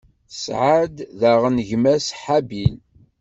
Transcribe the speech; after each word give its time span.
Tesɛa-d 0.29 0.97
daɣen 1.19 1.57
gma-s, 1.69 2.07
Habil. 2.21 2.75